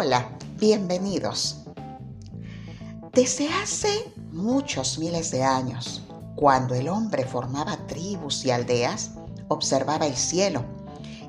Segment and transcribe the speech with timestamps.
[0.00, 1.64] Hola, bienvenidos.
[3.12, 3.88] Desde hace
[4.30, 6.04] muchos miles de años,
[6.36, 9.10] cuando el hombre formaba tribus y aldeas,
[9.48, 10.64] observaba el cielo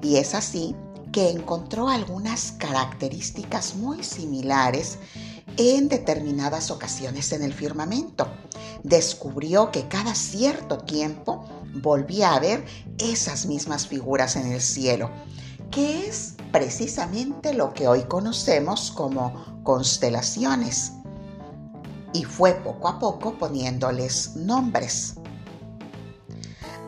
[0.04, 0.76] y es así
[1.12, 5.00] que encontró algunas características muy similares
[5.58, 8.28] en determinadas ocasiones en el firmamento.
[8.84, 11.44] Descubrió que cada cierto tiempo
[11.82, 12.64] volvía a ver
[13.00, 15.10] esas mismas figuras en el cielo,
[15.72, 20.94] que es precisamente lo que hoy conocemos como constelaciones.
[22.14, 25.16] Y fue poco a poco poniéndoles nombres.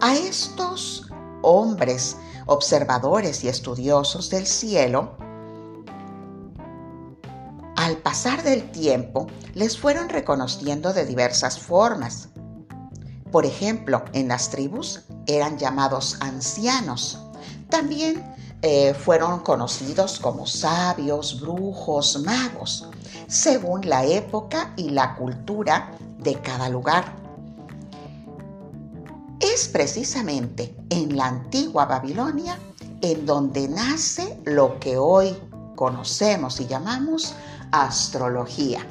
[0.01, 1.07] A estos
[1.43, 5.15] hombres observadores y estudiosos del cielo,
[7.75, 12.29] al pasar del tiempo les fueron reconociendo de diversas formas.
[13.31, 17.19] Por ejemplo, en las tribus eran llamados ancianos.
[17.69, 18.23] También
[18.61, 22.87] eh, fueron conocidos como sabios, brujos, magos,
[23.27, 27.15] según la época y la cultura de cada lugar.
[29.39, 32.59] Es precisamente en la antigua Babilonia
[33.01, 35.35] en donde nace lo que hoy
[35.75, 37.33] conocemos y llamamos
[37.71, 38.85] astrología.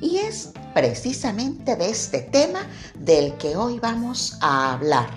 [0.00, 2.60] Y es precisamente de este tema
[2.94, 5.10] del que hoy vamos a hablar.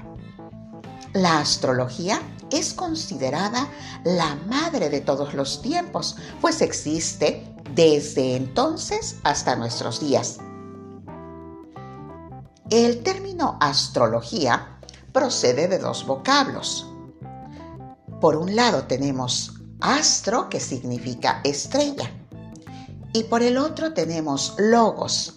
[1.14, 2.20] La astrología
[2.54, 3.68] es considerada
[4.04, 10.38] la madre de todos los tiempos, pues existe desde entonces hasta nuestros días.
[12.70, 14.80] El término astrología
[15.12, 16.88] procede de dos vocablos.
[18.22, 22.10] Por un lado tenemos astro, que significa estrella,
[23.14, 25.36] y por el otro tenemos logos,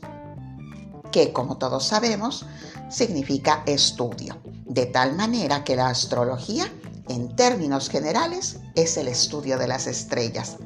[1.13, 2.47] que como todos sabemos
[2.89, 6.71] significa estudio, de tal manera que la astrología
[7.09, 10.57] en términos generales, es el estudio de las estrellas.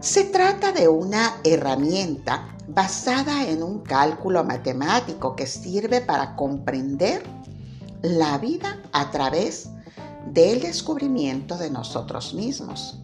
[0.00, 7.22] Se trata de una herramienta basada en un cálculo matemático que sirve para comprender
[8.02, 9.68] la vida a través
[10.26, 12.98] del descubrimiento de nosotros mismos.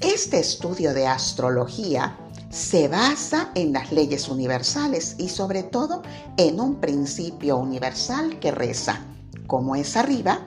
[0.00, 2.18] Este estudio de astrología
[2.50, 6.02] se basa en las leyes universales y sobre todo
[6.36, 9.00] en un principio universal que reza,
[9.46, 10.46] como es arriba,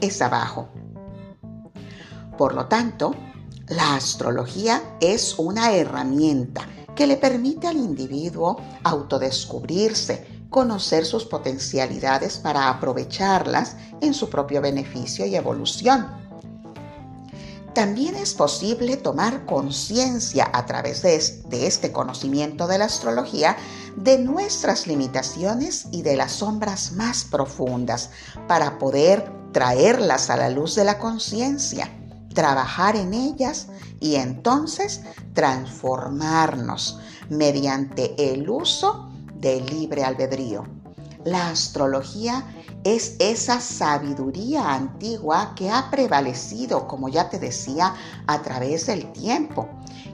[0.00, 0.68] es abajo.
[2.36, 3.14] Por lo tanto,
[3.68, 6.62] la astrología es una herramienta
[6.94, 15.26] que le permite al individuo autodescubrirse, conocer sus potencialidades para aprovecharlas en su propio beneficio
[15.26, 16.25] y evolución.
[17.76, 23.58] También es posible tomar conciencia a través de, este conocimiento de la astrología
[23.96, 28.08] de nuestras limitaciones y de las sombras más profundas
[28.48, 31.92] para poder traerlas a la luz de la conciencia,
[32.32, 33.66] trabajar en ellas
[34.00, 35.02] y entonces
[35.34, 36.98] transformarnos
[37.28, 40.64] mediante el uso del libre albedrío.
[41.26, 42.42] La astrología
[42.86, 47.92] es esa sabiduría antigua que ha prevalecido, como ya te decía,
[48.28, 49.68] a través del tiempo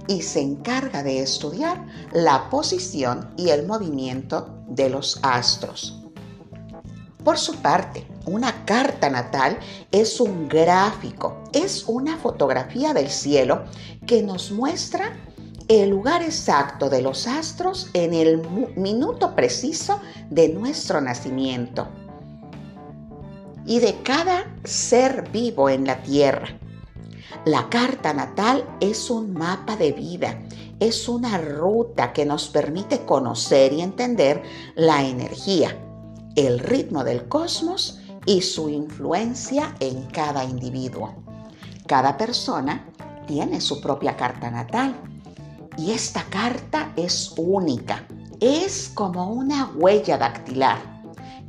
[0.09, 6.03] y se encarga de estudiar la posición y el movimiento de los astros.
[7.23, 9.59] Por su parte, una carta natal
[9.91, 13.65] es un gráfico, es una fotografía del cielo
[14.07, 15.15] que nos muestra
[15.69, 18.41] el lugar exacto de los astros en el
[18.77, 20.01] minuto preciso
[20.31, 21.87] de nuestro nacimiento
[23.67, 26.59] y de cada ser vivo en la tierra.
[27.45, 30.41] La carta natal es un mapa de vida,
[30.79, 34.43] es una ruta que nos permite conocer y entender
[34.75, 35.77] la energía,
[36.37, 41.15] el ritmo del cosmos y su influencia en cada individuo.
[41.87, 42.89] Cada persona
[43.27, 44.95] tiene su propia carta natal
[45.77, 48.07] y esta carta es única,
[48.41, 50.79] es como una huella dactilar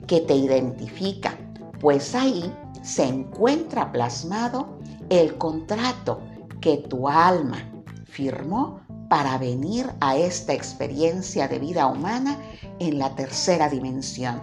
[0.07, 1.37] que te identifica,
[1.83, 2.49] pues ahí
[2.81, 4.79] se encuentra plasmado
[5.09, 6.21] el contrato
[6.61, 7.57] que tu alma
[8.05, 8.79] firmó
[9.09, 12.37] para venir a esta experiencia de vida humana
[12.79, 14.41] en la tercera dimensión,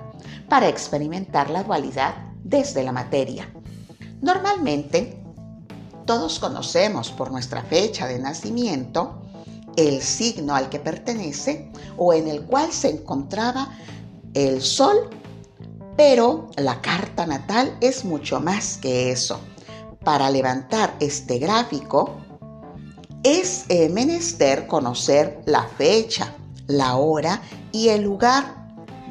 [0.51, 3.51] para experimentar la dualidad desde la materia.
[4.21, 5.19] Normalmente,
[6.05, 9.23] todos conocemos por nuestra fecha de nacimiento
[9.77, 13.71] el signo al que pertenece o en el cual se encontraba
[14.35, 15.09] el sol
[15.97, 19.41] pero la carta natal es mucho más que eso.
[20.05, 22.17] Para levantar este gráfico
[23.23, 26.35] es eh, menester conocer la fecha,
[26.67, 27.43] la hora
[27.73, 28.61] y el lugar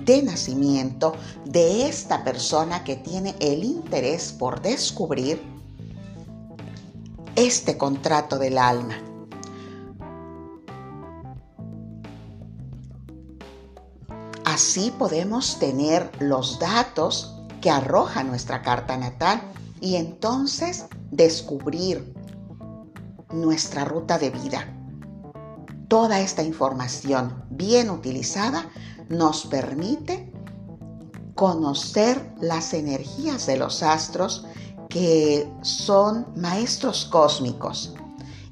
[0.04, 1.14] de nacimiento
[1.46, 5.42] de esta persona que tiene el interés por descubrir
[7.36, 9.09] este contrato del alma.
[14.60, 19.42] Así podemos tener los datos que arroja nuestra carta natal
[19.80, 22.14] y entonces descubrir
[23.32, 24.68] nuestra ruta de vida.
[25.88, 28.70] Toda esta información bien utilizada
[29.08, 30.30] nos permite
[31.36, 34.46] conocer las energías de los astros
[34.90, 37.94] que son maestros cósmicos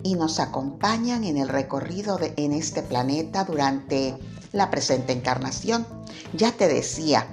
[0.03, 4.17] y nos acompañan en el recorrido de, en este planeta durante
[4.51, 5.85] la presente encarnación.
[6.33, 7.27] Ya te decía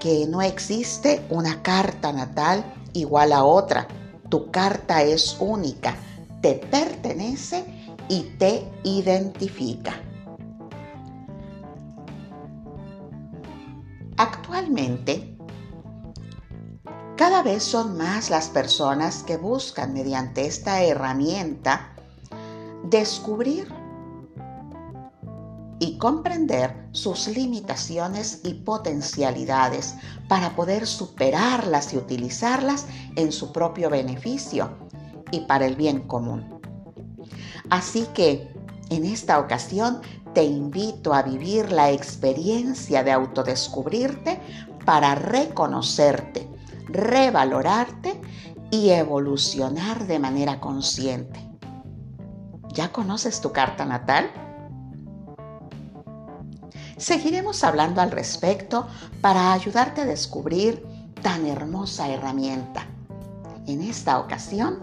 [0.00, 3.88] que no existe una carta natal igual a otra.
[4.28, 5.94] Tu carta es única,
[6.40, 7.64] te pertenece
[8.08, 9.94] y te identifica.
[14.16, 15.36] Actualmente,
[17.16, 21.94] cada vez son más las personas que buscan mediante esta herramienta
[22.84, 23.72] descubrir
[25.78, 29.94] y comprender sus limitaciones y potencialidades
[30.28, 32.86] para poder superarlas y utilizarlas
[33.16, 34.70] en su propio beneficio
[35.30, 36.60] y para el bien común.
[37.68, 38.48] Así que
[38.90, 40.00] en esta ocasión
[40.32, 44.40] te invito a vivir la experiencia de autodescubrirte
[44.84, 46.48] para reconocerte,
[46.88, 48.20] revalorarte
[48.70, 51.40] y evolucionar de manera consciente.
[52.72, 54.30] ¿Ya conoces tu carta natal?
[56.96, 58.86] Seguiremos hablando al respecto
[59.20, 60.82] para ayudarte a descubrir
[61.22, 62.86] tan hermosa herramienta.
[63.66, 64.78] En esta ocasión,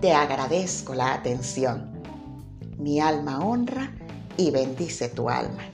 [0.00, 1.90] te agradezco la atención.
[2.78, 3.90] Mi alma honra
[4.36, 5.71] y bendice tu alma.